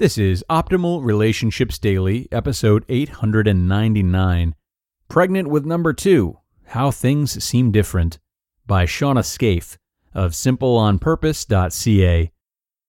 This 0.00 0.18
is 0.18 0.44
Optimal 0.50 1.04
Relationships 1.04 1.78
Daily, 1.78 2.26
episode 2.32 2.84
899 2.88 4.56
Pregnant 5.06 5.46
with 5.46 5.64
Number 5.64 5.92
Two 5.92 6.40
How 6.64 6.90
Things 6.90 7.44
Seem 7.44 7.70
Different 7.70 8.18
by 8.66 8.86
Shawna 8.86 9.22
Scafe 9.22 9.76
of 10.12 10.32
simpleonpurpose.ca. 10.32 12.32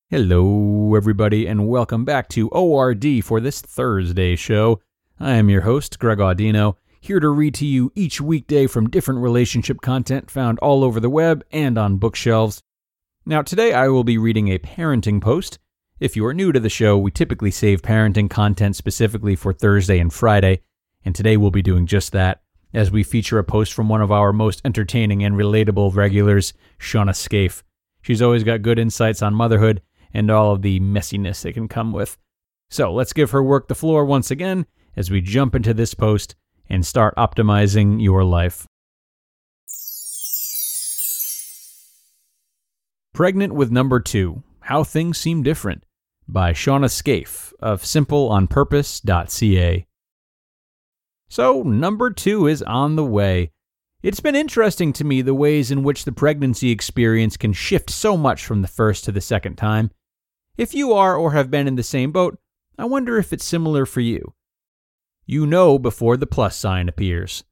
Hello, 0.09 0.95
everybody, 0.95 1.45
and 1.45 1.67
welcome 1.67 2.05
back 2.05 2.27
to 2.29 2.49
ORD 2.49 3.23
for 3.23 3.39
this 3.39 3.61
Thursday 3.61 4.35
show. 4.35 4.81
I 5.19 5.33
am 5.33 5.47
your 5.47 5.61
host, 5.61 5.99
Greg 5.99 6.17
Audino, 6.17 6.73
here 6.99 7.19
to 7.19 7.29
read 7.29 7.53
to 7.53 7.67
you 7.67 7.91
each 7.93 8.19
weekday 8.19 8.65
from 8.65 8.89
different 8.89 9.21
relationship 9.21 9.81
content 9.81 10.31
found 10.31 10.57
all 10.57 10.83
over 10.83 10.99
the 10.99 11.11
web 11.11 11.45
and 11.51 11.77
on 11.77 11.97
bookshelves. 11.97 12.63
Now, 13.27 13.43
today 13.43 13.73
I 13.73 13.89
will 13.89 14.03
be 14.03 14.17
reading 14.17 14.47
a 14.47 14.57
parenting 14.57 15.21
post. 15.21 15.59
If 15.97 16.17
you 16.17 16.25
are 16.25 16.33
new 16.33 16.51
to 16.51 16.59
the 16.59 16.67
show, 16.67 16.97
we 16.97 17.09
typically 17.09 17.51
save 17.51 17.81
parenting 17.81 18.29
content 18.29 18.75
specifically 18.75 19.37
for 19.37 19.53
Thursday 19.53 19.97
and 19.97 20.11
Friday, 20.11 20.59
and 21.05 21.15
today 21.15 21.37
we'll 21.37 21.51
be 21.51 21.61
doing 21.61 21.85
just 21.85 22.11
that 22.11 22.41
as 22.73 22.91
we 22.91 23.01
feature 23.01 23.39
a 23.39 23.45
post 23.45 23.71
from 23.71 23.87
one 23.87 24.01
of 24.01 24.11
our 24.11 24.33
most 24.33 24.61
entertaining 24.65 25.23
and 25.23 25.35
relatable 25.35 25.95
regulars, 25.95 26.51
Shawna 26.77 27.11
Scafe. 27.11 27.63
She's 28.01 28.21
always 28.21 28.43
got 28.43 28.61
good 28.61 28.77
insights 28.77 29.21
on 29.21 29.33
motherhood 29.33 29.81
and 30.13 30.29
all 30.29 30.51
of 30.51 30.63
the 30.63 30.81
messiness 30.81 31.43
that 31.43 31.53
can 31.53 31.69
come 31.69 31.93
with. 31.93 32.17
So 32.69 32.93
let's 32.93 33.13
give 33.13 33.31
her 33.31 33.41
work 33.41 33.69
the 33.69 33.73
floor 33.73 34.03
once 34.03 34.29
again 34.29 34.65
as 34.97 35.09
we 35.09 35.21
jump 35.21 35.55
into 35.55 35.73
this 35.73 35.93
post 35.93 36.35
and 36.67 36.85
start 36.85 37.15
optimizing 37.15 38.03
your 38.03 38.25
life. 38.25 38.67
Pregnant 43.13 43.53
with 43.53 43.71
Number 43.71 44.01
Two 44.01 44.43
How 44.59 44.83
Things 44.83 45.17
Seem 45.17 45.41
Different 45.41 45.84
by 46.27 46.53
Shawna 46.53 46.89
Scafe 46.89 47.53
of 47.59 47.83
simpleonpurpose.ca. 47.83 49.87
So, 51.27 51.63
number 51.63 52.11
two 52.11 52.47
is 52.47 52.61
on 52.63 52.95
the 52.95 53.05
way. 53.05 53.51
It's 54.03 54.19
been 54.19 54.35
interesting 54.35 54.93
to 54.93 55.03
me 55.03 55.21
the 55.21 55.33
ways 55.33 55.71
in 55.71 55.81
which 55.81 56.05
the 56.05 56.11
pregnancy 56.11 56.69
experience 56.69 57.37
can 57.37 57.53
shift 57.53 57.89
so 57.89 58.15
much 58.15 58.45
from 58.45 58.61
the 58.61 58.67
first 58.67 59.03
to 59.05 59.11
the 59.11 59.21
second 59.21 59.55
time. 59.55 59.89
If 60.57 60.73
you 60.73 60.93
are 60.93 61.15
or 61.15 61.31
have 61.31 61.49
been 61.49 61.67
in 61.67 61.75
the 61.75 61.83
same 61.83 62.11
boat, 62.11 62.37
I 62.77 62.85
wonder 62.85 63.17
if 63.17 63.33
it's 63.33 63.45
similar 63.45 63.85
for 63.85 64.01
you. 64.01 64.33
You 65.25 65.47
know 65.47 65.79
before 65.79 66.17
the 66.17 66.27
plus 66.27 66.55
sign 66.55 66.87
appears. 66.87 67.43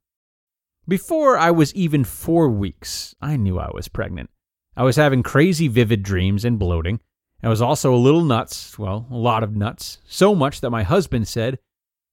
Before 0.88 1.38
I 1.38 1.50
was 1.50 1.74
even 1.74 2.04
four 2.04 2.50
weeks, 2.50 3.16
I 3.22 3.36
knew 3.36 3.58
I 3.58 3.72
was 3.74 3.88
pregnant. 3.88 4.30
I 4.76 4.84
was 4.84 4.96
having 4.96 5.24
crazy 5.24 5.68
vivid 5.68 6.04
dreams 6.04 6.46
and 6.46 6.60
bloating. 6.60 7.00
I 7.44 7.50
was 7.50 7.62
also 7.62 7.94
a 7.94 7.98
little 7.98 8.24
nuts, 8.24 8.80
well, 8.80 9.06
a 9.12 9.18
lot 9.18 9.44
of 9.44 9.56
nuts, 9.56 10.00
so 10.06 10.34
much 10.34 10.62
that 10.62 10.70
my 10.70 10.84
husband 10.84 11.28
said, 11.28 11.60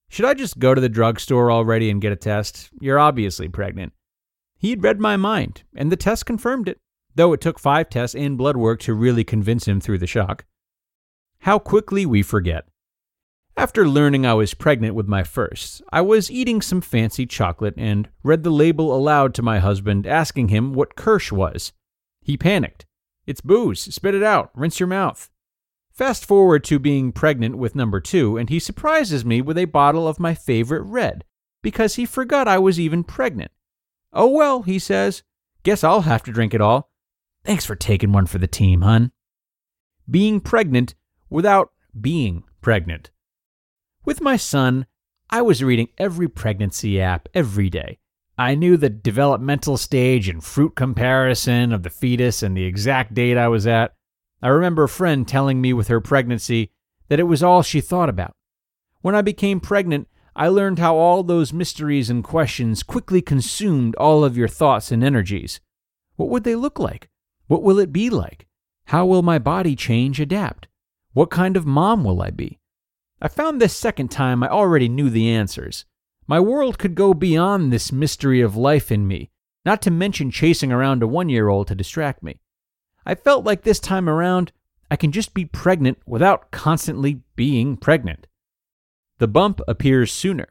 should 0.08 0.24
I 0.24 0.34
just 0.34 0.58
go 0.58 0.74
to 0.74 0.80
the 0.80 0.88
drugstore 0.88 1.52
already 1.52 1.88
and 1.88 2.00
get 2.00 2.10
a 2.10 2.16
test? 2.16 2.70
You're 2.80 2.98
obviously 2.98 3.48
pregnant. 3.48 3.92
He'd 4.58 4.82
read 4.82 4.98
my 4.98 5.16
mind, 5.16 5.62
and 5.76 5.92
the 5.92 5.96
test 5.96 6.26
confirmed 6.26 6.68
it, 6.68 6.78
though 7.14 7.32
it 7.32 7.40
took 7.40 7.60
five 7.60 7.88
tests 7.88 8.16
and 8.16 8.36
blood 8.36 8.56
work 8.56 8.80
to 8.80 8.92
really 8.92 9.22
convince 9.22 9.68
him 9.68 9.80
through 9.80 9.98
the 9.98 10.08
shock. 10.08 10.46
How 11.40 11.60
quickly 11.60 12.04
we 12.04 12.22
forget. 12.22 12.66
After 13.56 13.86
learning 13.86 14.26
I 14.26 14.34
was 14.34 14.52
pregnant 14.54 14.96
with 14.96 15.06
my 15.06 15.22
first, 15.22 15.80
I 15.92 16.00
was 16.00 16.30
eating 16.30 16.60
some 16.60 16.80
fancy 16.80 17.24
chocolate 17.24 17.74
and 17.76 18.08
read 18.24 18.42
the 18.42 18.50
label 18.50 18.92
aloud 18.92 19.32
to 19.34 19.42
my 19.42 19.60
husband, 19.60 20.08
asking 20.08 20.48
him 20.48 20.74
what 20.74 20.96
Kirsch 20.96 21.30
was. 21.30 21.72
He 22.20 22.36
panicked. 22.36 22.84
It's 23.26 23.40
booze. 23.40 23.94
Spit 23.94 24.14
it 24.14 24.22
out. 24.22 24.50
Rinse 24.54 24.80
your 24.80 24.86
mouth. 24.86 25.30
Fast 25.92 26.24
forward 26.24 26.64
to 26.64 26.78
being 26.78 27.12
pregnant 27.12 27.58
with 27.58 27.74
number 27.74 28.00
two, 28.00 28.36
and 28.36 28.48
he 28.48 28.58
surprises 28.58 29.24
me 29.24 29.42
with 29.42 29.58
a 29.58 29.66
bottle 29.66 30.08
of 30.08 30.18
my 30.20 30.34
favorite 30.34 30.82
red 30.82 31.24
because 31.62 31.96
he 31.96 32.06
forgot 32.06 32.48
I 32.48 32.58
was 32.58 32.80
even 32.80 33.04
pregnant. 33.04 33.50
Oh 34.12 34.28
well, 34.28 34.62
he 34.62 34.78
says. 34.78 35.22
Guess 35.62 35.84
I'll 35.84 36.02
have 36.02 36.22
to 36.22 36.32
drink 36.32 36.54
it 36.54 36.60
all. 36.60 36.90
Thanks 37.44 37.66
for 37.66 37.76
taking 37.76 38.12
one 38.12 38.26
for 38.26 38.38
the 38.38 38.46
team, 38.46 38.80
hun. 38.80 39.12
Being 40.08 40.40
pregnant 40.40 40.94
without 41.28 41.70
being 41.98 42.44
pregnant. 42.62 43.10
With 44.04 44.20
my 44.20 44.36
son, 44.36 44.86
I 45.28 45.42
was 45.42 45.62
reading 45.62 45.88
every 45.98 46.28
pregnancy 46.28 47.00
app 47.00 47.28
every 47.34 47.68
day. 47.68 47.98
I 48.40 48.54
knew 48.54 48.78
the 48.78 48.88
developmental 48.88 49.76
stage 49.76 50.26
and 50.26 50.42
fruit 50.42 50.74
comparison 50.74 51.74
of 51.74 51.82
the 51.82 51.90
fetus 51.90 52.42
and 52.42 52.56
the 52.56 52.64
exact 52.64 53.12
date 53.12 53.36
I 53.36 53.48
was 53.48 53.66
at. 53.66 53.92
I 54.40 54.48
remember 54.48 54.84
a 54.84 54.88
friend 54.88 55.28
telling 55.28 55.60
me 55.60 55.74
with 55.74 55.88
her 55.88 56.00
pregnancy 56.00 56.70
that 57.08 57.20
it 57.20 57.24
was 57.24 57.42
all 57.42 57.62
she 57.62 57.82
thought 57.82 58.08
about. 58.08 58.34
When 59.02 59.14
I 59.14 59.20
became 59.20 59.60
pregnant, 59.60 60.08
I 60.34 60.48
learned 60.48 60.78
how 60.78 60.96
all 60.96 61.22
those 61.22 61.52
mysteries 61.52 62.08
and 62.08 62.24
questions 62.24 62.82
quickly 62.82 63.20
consumed 63.20 63.94
all 63.96 64.24
of 64.24 64.38
your 64.38 64.48
thoughts 64.48 64.90
and 64.90 65.04
energies. 65.04 65.60
What 66.16 66.30
would 66.30 66.44
they 66.44 66.54
look 66.54 66.78
like? 66.78 67.10
What 67.46 67.62
will 67.62 67.78
it 67.78 67.92
be 67.92 68.08
like? 68.08 68.46
How 68.86 69.04
will 69.04 69.20
my 69.20 69.38
body 69.38 69.76
change, 69.76 70.18
adapt? 70.18 70.66
What 71.12 71.28
kind 71.28 71.58
of 71.58 71.66
mom 71.66 72.04
will 72.04 72.22
I 72.22 72.30
be? 72.30 72.58
I 73.20 73.28
found 73.28 73.60
this 73.60 73.76
second 73.76 74.10
time 74.10 74.42
I 74.42 74.48
already 74.48 74.88
knew 74.88 75.10
the 75.10 75.28
answers. 75.28 75.84
My 76.30 76.38
world 76.38 76.78
could 76.78 76.94
go 76.94 77.12
beyond 77.12 77.72
this 77.72 77.90
mystery 77.90 78.40
of 78.40 78.54
life 78.54 78.92
in 78.92 79.08
me, 79.08 79.32
not 79.64 79.82
to 79.82 79.90
mention 79.90 80.30
chasing 80.30 80.70
around 80.70 81.02
a 81.02 81.08
one 81.08 81.28
year 81.28 81.48
old 81.48 81.66
to 81.66 81.74
distract 81.74 82.22
me. 82.22 82.38
I 83.04 83.16
felt 83.16 83.44
like 83.44 83.62
this 83.62 83.80
time 83.80 84.08
around, 84.08 84.52
I 84.92 84.94
can 84.94 85.10
just 85.10 85.34
be 85.34 85.44
pregnant 85.44 85.98
without 86.06 86.52
constantly 86.52 87.22
being 87.34 87.76
pregnant. 87.76 88.28
The 89.18 89.26
bump 89.26 89.60
appears 89.66 90.12
sooner. 90.12 90.46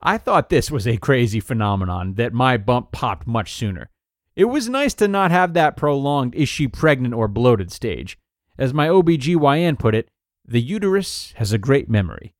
I 0.00 0.18
thought 0.18 0.48
this 0.48 0.68
was 0.68 0.88
a 0.88 0.96
crazy 0.96 1.38
phenomenon 1.38 2.14
that 2.14 2.32
my 2.32 2.56
bump 2.56 2.90
popped 2.90 3.24
much 3.24 3.52
sooner. 3.52 3.88
It 4.34 4.46
was 4.46 4.68
nice 4.68 4.94
to 4.94 5.06
not 5.06 5.30
have 5.30 5.54
that 5.54 5.76
prolonged 5.76 6.34
is 6.34 6.48
she 6.48 6.66
pregnant 6.66 7.14
or 7.14 7.28
bloated 7.28 7.70
stage. 7.70 8.18
As 8.58 8.74
my 8.74 8.88
OBGYN 8.88 9.78
put 9.78 9.94
it, 9.94 10.08
the 10.44 10.60
uterus 10.60 11.34
has 11.36 11.52
a 11.52 11.56
great 11.56 11.88
memory. 11.88 12.34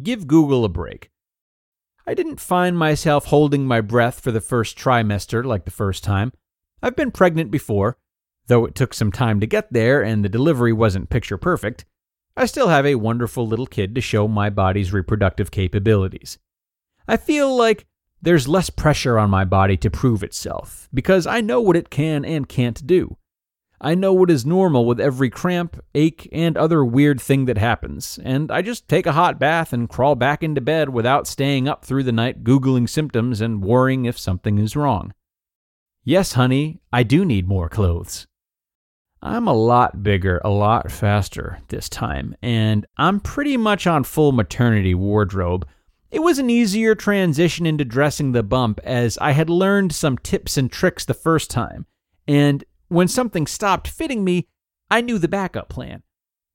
Give 0.00 0.28
Google 0.28 0.64
a 0.64 0.68
break. 0.68 1.10
I 2.08 2.14
didn't 2.14 2.40
find 2.40 2.78
myself 2.78 3.26
holding 3.26 3.66
my 3.66 3.80
breath 3.80 4.20
for 4.20 4.32
the 4.32 4.40
first 4.40 4.78
trimester 4.78 5.44
like 5.44 5.64
the 5.66 5.70
first 5.70 6.02
time. 6.02 6.32
I've 6.82 6.96
been 6.96 7.10
pregnant 7.10 7.50
before, 7.50 7.98
Though 8.48 8.64
it 8.64 8.74
took 8.74 8.94
some 8.94 9.12
time 9.12 9.40
to 9.40 9.46
get 9.46 9.72
there 9.72 10.02
and 10.02 10.24
the 10.24 10.28
delivery 10.28 10.72
wasn't 10.72 11.10
picture 11.10 11.36
perfect, 11.36 11.84
I 12.34 12.46
still 12.46 12.68
have 12.68 12.86
a 12.86 12.94
wonderful 12.94 13.46
little 13.46 13.66
kid 13.66 13.94
to 13.94 14.00
show 14.00 14.26
my 14.26 14.48
body's 14.48 14.92
reproductive 14.92 15.50
capabilities. 15.50 16.38
I 17.06 17.18
feel 17.18 17.54
like 17.54 17.86
there's 18.22 18.48
less 18.48 18.70
pressure 18.70 19.18
on 19.18 19.28
my 19.28 19.44
body 19.44 19.76
to 19.76 19.90
prove 19.90 20.22
itself 20.22 20.88
because 20.92 21.26
I 21.26 21.42
know 21.42 21.60
what 21.60 21.76
it 21.76 21.90
can 21.90 22.24
and 22.24 22.48
can't 22.48 22.86
do. 22.86 23.18
I 23.80 23.94
know 23.94 24.12
what 24.12 24.30
is 24.30 24.44
normal 24.44 24.84
with 24.86 25.00
every 25.00 25.30
cramp, 25.30 25.80
ache, 25.94 26.28
and 26.32 26.56
other 26.56 26.84
weird 26.84 27.20
thing 27.20 27.44
that 27.44 27.58
happens, 27.58 28.18
and 28.24 28.50
I 28.50 28.60
just 28.60 28.88
take 28.88 29.06
a 29.06 29.12
hot 29.12 29.38
bath 29.38 29.72
and 29.72 29.88
crawl 29.88 30.16
back 30.16 30.42
into 30.42 30.60
bed 30.60 30.88
without 30.88 31.28
staying 31.28 31.68
up 31.68 31.84
through 31.84 32.02
the 32.02 32.12
night 32.12 32.42
Googling 32.42 32.88
symptoms 32.88 33.40
and 33.40 33.62
worrying 33.62 34.04
if 34.04 34.18
something 34.18 34.58
is 34.58 34.74
wrong. 34.74 35.14
Yes, 36.02 36.32
honey, 36.32 36.80
I 36.92 37.04
do 37.04 37.24
need 37.24 37.46
more 37.46 37.68
clothes. 37.68 38.26
I'm 39.22 39.46
a 39.46 39.52
lot 39.52 40.02
bigger, 40.02 40.40
a 40.44 40.50
lot 40.50 40.90
faster 40.90 41.58
this 41.68 41.88
time, 41.88 42.34
and 42.42 42.86
I'm 42.96 43.20
pretty 43.20 43.56
much 43.56 43.86
on 43.86 44.04
full 44.04 44.32
maternity 44.32 44.94
wardrobe. 44.94 45.66
It 46.10 46.20
was 46.20 46.38
an 46.38 46.50
easier 46.50 46.94
transition 46.94 47.66
into 47.66 47.84
dressing 47.84 48.32
the 48.32 48.42
bump 48.42 48.80
as 48.82 49.18
I 49.18 49.32
had 49.32 49.50
learned 49.50 49.92
some 49.92 50.18
tips 50.18 50.56
and 50.56 50.70
tricks 50.70 51.04
the 51.04 51.14
first 51.14 51.50
time, 51.50 51.86
and 52.26 52.64
when 52.88 53.08
something 53.08 53.46
stopped 53.46 53.88
fitting 53.88 54.24
me, 54.24 54.48
I 54.90 55.00
knew 55.00 55.18
the 55.18 55.28
backup 55.28 55.68
plan. 55.68 56.02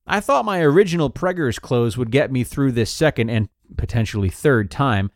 I 0.05 0.19
thought 0.19 0.45
my 0.45 0.61
original 0.61 1.09
Preggers 1.09 1.61
clothes 1.61 1.97
would 1.97 2.11
get 2.11 2.31
me 2.31 2.43
through 2.43 2.73
this 2.73 2.91
second 2.91 3.29
and 3.29 3.47
potentially 3.77 4.29
third 4.29 4.69
time, 4.69 5.11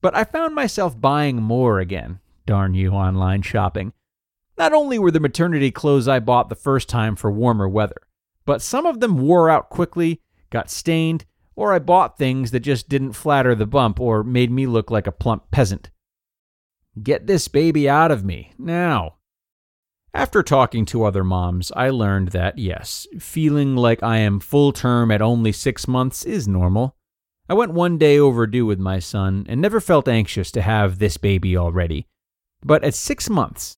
but 0.00 0.14
I 0.16 0.24
found 0.24 0.54
myself 0.54 0.98
buying 0.98 1.42
more 1.42 1.78
again. 1.78 2.20
Darn 2.46 2.74
you, 2.74 2.92
online 2.92 3.42
shopping. 3.42 3.92
Not 4.56 4.72
only 4.72 4.98
were 4.98 5.10
the 5.10 5.20
maternity 5.20 5.70
clothes 5.70 6.08
I 6.08 6.20
bought 6.20 6.48
the 6.48 6.54
first 6.54 6.88
time 6.88 7.16
for 7.16 7.30
warmer 7.30 7.68
weather, 7.68 8.00
but 8.46 8.62
some 8.62 8.86
of 8.86 9.00
them 9.00 9.18
wore 9.18 9.50
out 9.50 9.70
quickly, 9.70 10.22
got 10.50 10.70
stained, 10.70 11.26
or 11.54 11.72
I 11.72 11.78
bought 11.78 12.16
things 12.16 12.50
that 12.52 12.60
just 12.60 12.88
didn't 12.88 13.12
flatter 13.12 13.54
the 13.54 13.66
bump 13.66 14.00
or 14.00 14.24
made 14.24 14.50
me 14.50 14.66
look 14.66 14.90
like 14.90 15.06
a 15.06 15.12
plump 15.12 15.50
peasant. 15.50 15.90
Get 17.02 17.26
this 17.26 17.48
baby 17.48 17.88
out 17.88 18.10
of 18.10 18.24
me, 18.24 18.52
now. 18.58 19.16
After 20.12 20.42
talking 20.42 20.84
to 20.86 21.04
other 21.04 21.22
moms, 21.22 21.70
I 21.76 21.90
learned 21.90 22.28
that 22.28 22.58
yes, 22.58 23.06
feeling 23.20 23.76
like 23.76 24.02
I 24.02 24.18
am 24.18 24.40
full 24.40 24.72
term 24.72 25.10
at 25.12 25.22
only 25.22 25.52
six 25.52 25.86
months 25.86 26.24
is 26.24 26.48
normal. 26.48 26.96
I 27.48 27.54
went 27.54 27.72
one 27.72 27.96
day 27.96 28.18
overdue 28.18 28.66
with 28.66 28.80
my 28.80 28.98
son 28.98 29.46
and 29.48 29.60
never 29.60 29.80
felt 29.80 30.08
anxious 30.08 30.50
to 30.52 30.62
have 30.62 30.98
this 30.98 31.16
baby 31.16 31.56
already. 31.56 32.06
But 32.64 32.82
at 32.82 32.94
six 32.94 33.30
months, 33.30 33.76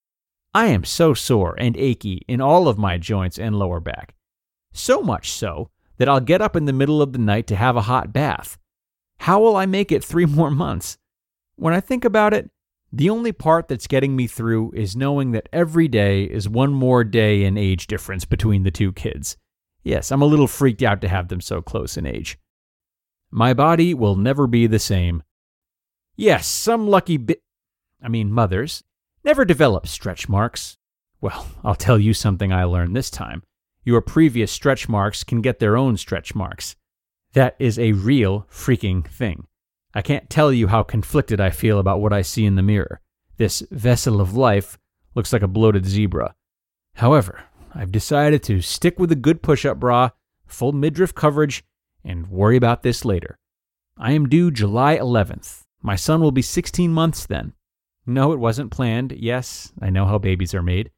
I 0.55 0.67
am 0.67 0.85
so 0.85 1.13
sore 1.13 1.55
and 1.59 1.77
achy 1.77 2.23
in 2.27 2.41
all 2.41 2.67
of 2.67 2.79
my 2.79 2.97
joints 2.97 3.39
and 3.39 3.59
lower 3.59 3.81
back. 3.81 4.15
So 4.73 5.03
much 5.03 5.31
so 5.31 5.69
that 5.99 6.09
I'll 6.09 6.21
get 6.21 6.41
up 6.41 6.57
in 6.57 6.65
the 6.65 6.73
middle 6.73 7.03
of 7.03 7.13
the 7.13 7.19
night 7.19 7.47
to 7.49 7.57
have 7.57 7.77
a 7.77 7.83
hot 7.83 8.13
bath. 8.13 8.59
How 9.19 9.41
will 9.41 9.57
I 9.57 9.67
make 9.67 9.93
it 9.93 10.03
three 10.03 10.27
more 10.39 10.51
months? 10.51 10.97
When 11.57 11.75
I 11.75 11.81
think 11.81 12.07
about 12.07 12.33
it, 12.33 12.51
the 12.93 13.09
only 13.09 13.33
part 13.33 13.69
that's 13.69 13.87
getting 13.87 14.15
me 14.15 14.27
through 14.27 14.73
is 14.73 14.95
knowing 14.95 15.33
that 15.33 15.49
every 15.53 15.89
day 15.89 16.25
is 16.25 16.49
one 16.49 16.75
more 16.75 17.05
day 17.05 17.45
in 17.45 17.57
age 17.57 17.87
difference 17.87 18.27
between 18.27 18.65
the 18.65 18.71
two 18.71 18.93
kids. 18.93 19.39
Yes, 19.83 20.13
I'm 20.13 20.21
a 20.21 20.27
little 20.27 20.47
freaked 20.47 20.83
out 20.83 21.01
to 21.01 21.09
have 21.09 21.29
them 21.29 21.41
so 21.41 21.63
close 21.63 21.97
in 21.97 22.07
age. 22.07 22.39
My 23.31 23.55
body 23.55 23.95
will 23.95 24.15
never 24.15 24.47
be 24.47 24.67
the 24.67 24.79
same. 24.79 25.23
Yes, 26.17 26.47
some 26.47 26.87
lucky 26.87 27.17
bit. 27.17 27.41
I 28.03 28.09
mean, 28.09 28.31
mothers 28.31 28.85
never 29.25 29.47
develop 29.47 29.87
stretch 29.87 30.29
marks. 30.29 30.77
Well, 31.23 31.49
I'll 31.65 31.75
tell 31.75 31.99
you 31.99 32.13
something 32.13 32.53
I 32.53 32.65
learned 32.65 32.95
this 32.95 33.11
time. 33.11 33.43
Your 33.85 34.03
previous 34.03 34.53
stretch 34.53 34.87
marks 34.87 35.25
can 35.25 35.41
get 35.41 35.61
their 35.61 35.79
own 35.79 35.97
stretch 35.97 36.35
marks. 36.35 36.77
That 37.33 37.57
is 37.59 37.79
a 37.79 37.93
real 37.93 38.47
freaking 38.53 39.07
thing. 39.07 39.47
I 39.95 40.03
can't 40.03 40.31
tell 40.31 40.53
you 40.53 40.69
how 40.69 40.83
conflicted 40.83 41.41
I 41.41 41.51
feel 41.51 41.79
about 41.79 42.01
what 42.01 42.13
I 42.13 42.23
see 42.23 42.47
in 42.47 42.55
the 42.55 42.63
mirror. 42.63 43.01
This 43.37 43.63
vessel 43.71 44.21
of 44.21 44.35
life 44.35 44.79
looks 45.15 45.33
like 45.33 45.43
a 45.43 45.49
bloated 45.49 45.87
zebra. 45.87 46.35
However, 46.97 47.45
I've 47.75 47.93
decided 47.93 48.43
to 48.45 48.61
stick 48.61 48.99
with 48.99 49.13
a 49.13 49.17
good 49.17 49.43
push 49.43 49.65
up 49.65 49.79
bra, 49.79 50.11
full 50.47 50.73
midriff 50.73 51.15
coverage, 51.15 51.65
and 52.05 52.29
worry 52.29 52.57
about 52.57 52.83
this 52.83 53.05
later. 53.05 53.39
I 53.99 54.13
am 54.13 54.29
due 54.29 54.51
July 54.51 54.97
11th. 54.97 55.63
My 55.83 55.97
son 55.97 56.21
will 56.21 56.33
be 56.33 56.43
16 56.43 56.93
months 56.93 57.27
then. 57.27 57.53
No, 58.07 58.33
it 58.33 58.39
wasn't 58.39 58.71
planned. 58.71 59.13
Yes, 59.13 59.73
I 59.81 59.91
know 59.91 60.07
how 60.07 60.19
babies 60.19 60.55
are 60.55 60.63
made. 60.63 60.91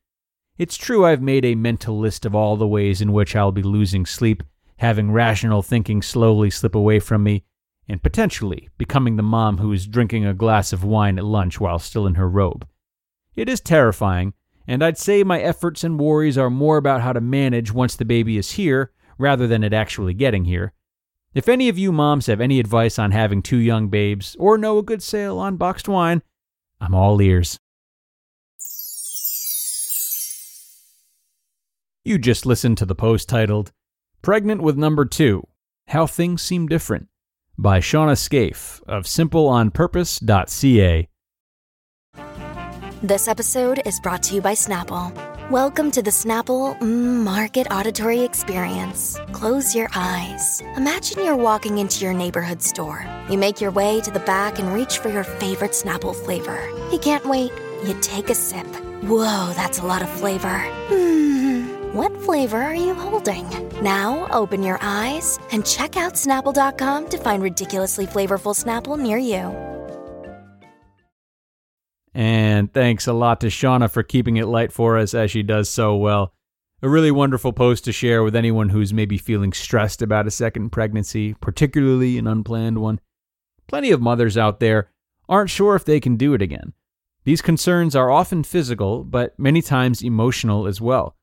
It's 0.56 0.76
true 0.76 1.04
I've 1.04 1.22
made 1.22 1.44
a 1.44 1.54
mental 1.56 1.98
list 1.98 2.24
of 2.24 2.34
all 2.34 2.56
the 2.56 2.66
ways 2.66 3.00
in 3.00 3.12
which 3.12 3.34
I'll 3.34 3.52
be 3.52 3.62
losing 3.62 4.06
sleep, 4.06 4.42
having 4.76 5.10
rational 5.10 5.62
thinking 5.62 6.00
slowly 6.00 6.50
slip 6.50 6.74
away 6.74 7.00
from 7.00 7.24
me, 7.24 7.44
and 7.88 8.02
potentially 8.02 8.68
becoming 8.78 9.16
the 9.16 9.22
mom 9.22 9.58
who 9.58 9.72
is 9.72 9.86
drinking 9.86 10.24
a 10.24 10.34
glass 10.34 10.72
of 10.72 10.84
wine 10.84 11.18
at 11.18 11.24
lunch 11.24 11.60
while 11.60 11.78
still 11.78 12.06
in 12.06 12.14
her 12.14 12.28
robe. 12.28 12.66
It 13.36 13.48
is 13.48 13.60
terrifying, 13.60 14.34
and 14.66 14.82
I'd 14.82 14.98
say 14.98 15.22
my 15.22 15.40
efforts 15.40 15.84
and 15.84 16.00
worries 16.00 16.38
are 16.38 16.50
more 16.50 16.76
about 16.76 17.02
how 17.02 17.12
to 17.12 17.20
manage 17.20 17.72
once 17.72 17.96
the 17.96 18.04
baby 18.04 18.38
is 18.38 18.52
here 18.52 18.92
rather 19.18 19.46
than 19.46 19.62
it 19.62 19.72
actually 19.72 20.14
getting 20.14 20.44
here. 20.44 20.72
If 21.34 21.48
any 21.48 21.68
of 21.68 21.76
you 21.76 21.90
moms 21.92 22.26
have 22.26 22.40
any 22.40 22.60
advice 22.60 22.98
on 22.98 23.10
having 23.10 23.42
two 23.42 23.56
young 23.56 23.88
babes 23.88 24.36
or 24.38 24.56
know 24.56 24.78
a 24.78 24.82
good 24.82 25.02
sale 25.02 25.38
on 25.38 25.56
boxed 25.56 25.88
wine, 25.88 26.22
I'm 26.80 26.94
all 26.94 27.20
ears. 27.20 27.58
You 32.04 32.18
just 32.18 32.46
listened 32.46 32.78
to 32.78 32.86
the 32.86 32.94
post 32.94 33.28
titled 33.28 33.72
Pregnant 34.22 34.62
with 34.62 34.76
Number 34.76 35.04
Two 35.04 35.48
How 35.88 36.06
Things 36.06 36.42
Seem 36.42 36.68
Different 36.68 37.08
by 37.58 37.80
Shawna 37.80 38.16
Scafe 38.16 38.80
of 38.86 39.04
simpleonpurpose.ca. 39.04 41.08
This 43.02 43.28
episode 43.28 43.82
is 43.84 44.00
brought 44.00 44.22
to 44.24 44.34
you 44.34 44.40
by 44.40 44.54
Snapple. 44.54 45.12
Welcome 45.50 45.90
to 45.90 46.00
the 46.00 46.10
Snapple 46.10 46.80
Market 46.80 47.66
Auditory 47.70 48.20
Experience. 48.20 49.18
Close 49.32 49.74
your 49.74 49.88
eyes. 49.94 50.62
Imagine 50.76 51.22
you're 51.22 51.36
walking 51.36 51.76
into 51.76 52.02
your 52.02 52.14
neighborhood 52.14 52.62
store. 52.62 53.04
You 53.28 53.36
make 53.36 53.60
your 53.60 53.70
way 53.70 54.00
to 54.00 54.10
the 54.10 54.20
back 54.20 54.58
and 54.58 54.72
reach 54.72 54.98
for 54.98 55.10
your 55.10 55.24
favorite 55.24 55.72
Snapple 55.72 56.16
flavor. 56.16 56.66
You 56.90 56.98
can't 56.98 57.26
wait. 57.26 57.52
You 57.84 57.94
take 58.00 58.30
a 58.30 58.34
sip. 58.34 58.66
Whoa, 59.04 59.52
that's 59.54 59.80
a 59.80 59.86
lot 59.86 60.00
of 60.00 60.08
flavor. 60.08 60.60
Hmm, 60.88 61.23
flavor 62.34 62.60
are 62.60 62.74
you 62.74 62.94
holding? 62.94 63.48
Now 63.80 64.26
open 64.32 64.60
your 64.60 64.80
eyes 64.82 65.38
and 65.52 65.64
check 65.64 65.96
out 65.96 66.14
Snapple.com 66.14 67.08
to 67.10 67.16
find 67.16 67.40
ridiculously 67.40 68.08
flavorful 68.08 68.56
Snapple 68.56 68.98
near 68.98 69.18
you. 69.18 69.54
And 72.12 72.74
thanks 72.74 73.06
a 73.06 73.12
lot 73.12 73.40
to 73.42 73.46
Shawna 73.46 73.88
for 73.88 74.02
keeping 74.02 74.36
it 74.36 74.46
light 74.46 74.72
for 74.72 74.98
us 74.98 75.14
as 75.14 75.30
she 75.30 75.44
does 75.44 75.70
so 75.70 75.94
well. 75.94 76.32
A 76.82 76.88
really 76.88 77.12
wonderful 77.12 77.52
post 77.52 77.84
to 77.84 77.92
share 77.92 78.24
with 78.24 78.34
anyone 78.34 78.70
who's 78.70 78.92
maybe 78.92 79.16
feeling 79.16 79.52
stressed 79.52 80.02
about 80.02 80.26
a 80.26 80.32
second 80.32 80.70
pregnancy, 80.70 81.34
particularly 81.34 82.18
an 82.18 82.26
unplanned 82.26 82.78
one. 82.78 82.98
Plenty 83.68 83.92
of 83.92 84.02
mothers 84.02 84.36
out 84.36 84.58
there 84.58 84.90
aren't 85.28 85.50
sure 85.50 85.76
if 85.76 85.84
they 85.84 86.00
can 86.00 86.16
do 86.16 86.34
it 86.34 86.42
again. 86.42 86.72
These 87.22 87.42
concerns 87.42 87.94
are 87.94 88.10
often 88.10 88.42
physical, 88.42 89.04
but 89.04 89.38
many 89.38 89.62
times 89.62 90.02
emotional 90.02 90.66
as 90.66 90.80
well. 90.80 91.14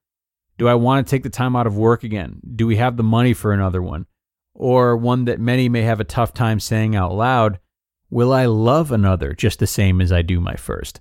Do 0.57 0.67
I 0.67 0.75
want 0.75 1.05
to 1.05 1.09
take 1.09 1.23
the 1.23 1.29
time 1.29 1.55
out 1.55 1.67
of 1.67 1.77
work 1.77 2.03
again? 2.03 2.39
Do 2.55 2.67
we 2.67 2.75
have 2.77 2.97
the 2.97 3.03
money 3.03 3.33
for 3.33 3.51
another 3.51 3.81
one? 3.81 4.05
Or 4.53 4.95
one 4.95 5.25
that 5.25 5.39
many 5.39 5.69
may 5.69 5.81
have 5.81 5.99
a 5.99 6.05
tough 6.05 6.33
time 6.33 6.59
saying 6.59 6.95
out 6.95 7.13
loud 7.13 7.59
Will 8.09 8.33
I 8.33 8.45
love 8.45 8.91
another 8.91 9.33
just 9.33 9.59
the 9.59 9.67
same 9.67 10.01
as 10.01 10.11
I 10.11 10.21
do 10.21 10.41
my 10.41 10.55
first? 10.55 10.99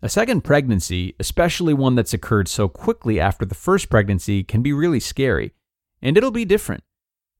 A 0.00 0.08
second 0.08 0.44
pregnancy, 0.44 1.14
especially 1.20 1.74
one 1.74 1.94
that's 1.94 2.14
occurred 2.14 2.48
so 2.48 2.68
quickly 2.68 3.20
after 3.20 3.44
the 3.44 3.54
first 3.54 3.90
pregnancy, 3.90 4.44
can 4.44 4.62
be 4.62 4.72
really 4.72 5.00
scary, 5.00 5.52
and 6.00 6.16
it'll 6.16 6.30
be 6.30 6.46
different. 6.46 6.84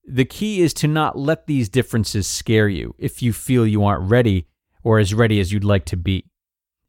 The 0.05 0.27
key 0.27 0.61
is 0.61 0.75
to 0.75 0.89
not 0.89 1.19
let 1.19 1.47
these 1.47 1.69
differences 1.69 2.27
scare 2.27 2.69
you 2.69 2.95
if 2.99 3.23
you 3.23 3.33
feel 3.33 3.67
you 3.67 3.85
aren't 3.85 4.11
ready 4.11 4.47
or 4.83 4.99
as 4.99 5.15
ready 5.15 5.41
as 5.41 5.53
you'd 5.53 5.65
like 5.65 5.85
to 5.87 5.97
be. 5.97 6.27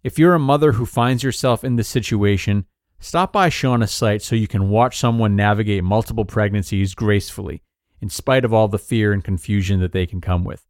If 0.04 0.18
you're 0.18 0.34
a 0.34 0.40
mother 0.40 0.74
who 0.74 0.86
finds 0.86 1.24
yourself 1.24 1.64
in 1.64 1.76
this 1.76 1.88
situation, 1.88 2.66
stop 3.00 3.34
by 3.34 3.50
Shawna's 3.50 3.92
site 3.92 4.22
so 4.22 4.36
you 4.36 4.48
can 4.48 4.70
watch 4.70 4.98
someone 4.98 5.36
navigate 5.36 5.84
multiple 5.84 6.26
pregnancies 6.26 6.94
gracefully, 6.96 7.64
in 8.02 8.10
spite 8.10 8.46
of 8.46 8.54
all 8.54 8.68
the 8.68 8.80
fear 8.80 9.14
and 9.14 9.24
confusion 9.24 9.80
that 9.80 9.92
they 9.92 10.06
can 10.06 10.22
come 10.22 10.44
with 10.44 10.66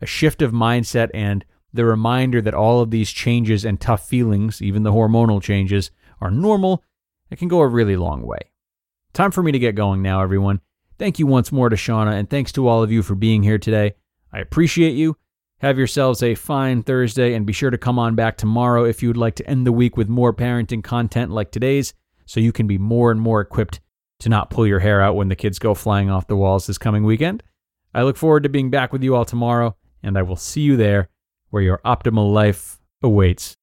a 0.00 0.06
shift 0.06 0.42
of 0.42 0.52
mindset, 0.52 1.10
and 1.12 1.44
the 1.72 1.84
reminder 1.84 2.40
that 2.40 2.54
all 2.54 2.80
of 2.80 2.90
these 2.90 3.10
changes 3.10 3.64
and 3.64 3.80
tough 3.80 4.08
feelings, 4.08 4.62
even 4.62 4.82
the 4.82 4.92
hormonal 4.92 5.42
changes, 5.42 5.90
are 6.20 6.30
normal, 6.30 6.82
it 7.30 7.38
can 7.38 7.48
go 7.48 7.60
a 7.60 7.68
really 7.68 7.96
long 7.96 8.22
way. 8.22 8.50
Time 9.12 9.30
for 9.30 9.42
me 9.42 9.52
to 9.52 9.58
get 9.58 9.74
going 9.74 10.02
now, 10.02 10.22
everyone. 10.22 10.60
Thank 10.98 11.18
you 11.18 11.26
once 11.26 11.52
more 11.52 11.68
to 11.68 11.76
Shawna, 11.76 12.12
and 12.12 12.28
thanks 12.28 12.52
to 12.52 12.66
all 12.66 12.82
of 12.82 12.90
you 12.90 13.02
for 13.02 13.14
being 13.14 13.42
here 13.42 13.58
today. 13.58 13.94
I 14.32 14.40
appreciate 14.40 14.94
you. 14.94 15.16
Have 15.60 15.76
yourselves 15.76 16.22
a 16.22 16.34
fine 16.34 16.82
Thursday, 16.82 17.34
and 17.34 17.44
be 17.44 17.52
sure 17.52 17.68
to 17.68 17.76
come 17.76 17.98
on 17.98 18.14
back 18.14 18.38
tomorrow 18.38 18.84
if 18.84 19.02
you 19.02 19.10
would 19.10 19.18
like 19.18 19.34
to 19.36 19.46
end 19.46 19.66
the 19.66 19.72
week 19.72 19.94
with 19.94 20.08
more 20.08 20.32
parenting 20.32 20.82
content 20.82 21.30
like 21.30 21.50
today's, 21.50 21.92
so 22.24 22.40
you 22.40 22.50
can 22.50 22.66
be 22.66 22.78
more 22.78 23.10
and 23.10 23.20
more 23.20 23.42
equipped 23.42 23.80
to 24.20 24.30
not 24.30 24.48
pull 24.48 24.66
your 24.66 24.78
hair 24.78 25.02
out 25.02 25.16
when 25.16 25.28
the 25.28 25.36
kids 25.36 25.58
go 25.58 25.74
flying 25.74 26.08
off 26.08 26.28
the 26.28 26.36
walls 26.36 26.66
this 26.66 26.78
coming 26.78 27.04
weekend. 27.04 27.42
I 27.94 28.04
look 28.04 28.16
forward 28.16 28.44
to 28.44 28.48
being 28.48 28.70
back 28.70 28.92
with 28.92 29.02
you 29.02 29.14
all 29.14 29.24
tomorrow 29.24 29.76
and 30.02 30.16
I 30.16 30.22
will 30.22 30.36
see 30.36 30.60
you 30.62 30.76
there 30.76 31.08
where 31.50 31.62
your 31.62 31.80
optimal 31.84 32.32
life 32.32 32.78
awaits. 33.02 33.56